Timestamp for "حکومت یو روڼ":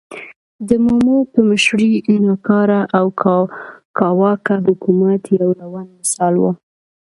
4.67-5.77